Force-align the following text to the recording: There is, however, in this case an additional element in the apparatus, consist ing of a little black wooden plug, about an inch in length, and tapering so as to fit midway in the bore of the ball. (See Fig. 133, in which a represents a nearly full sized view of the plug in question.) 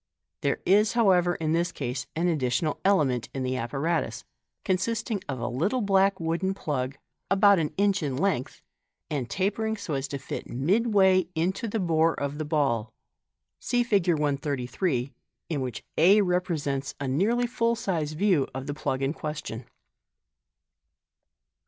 There 0.41 0.57
is, 0.65 0.93
however, 0.93 1.35
in 1.35 1.51
this 1.53 1.71
case 1.71 2.07
an 2.15 2.27
additional 2.27 2.79
element 2.83 3.29
in 3.35 3.43
the 3.43 3.55
apparatus, 3.55 4.23
consist 4.65 5.11
ing 5.11 5.21
of 5.29 5.39
a 5.39 5.47
little 5.47 5.81
black 5.81 6.19
wooden 6.19 6.55
plug, 6.55 6.97
about 7.29 7.59
an 7.59 7.71
inch 7.77 8.01
in 8.01 8.17
length, 8.17 8.63
and 9.11 9.29
tapering 9.29 9.77
so 9.77 9.93
as 9.93 10.07
to 10.07 10.17
fit 10.17 10.49
midway 10.49 11.27
in 11.35 11.51
the 11.53 11.79
bore 11.79 12.19
of 12.19 12.39
the 12.39 12.45
ball. 12.45 12.91
(See 13.59 13.83
Fig. 13.83 14.07
133, 14.09 15.13
in 15.49 15.61
which 15.61 15.83
a 15.99 16.21
represents 16.23 16.95
a 16.99 17.07
nearly 17.07 17.45
full 17.45 17.75
sized 17.75 18.17
view 18.17 18.47
of 18.55 18.65
the 18.65 18.73
plug 18.73 19.03
in 19.03 19.13
question.) 19.13 19.65